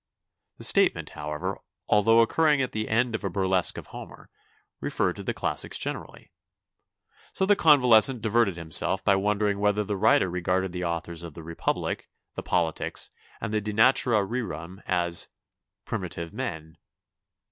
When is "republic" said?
11.43-12.09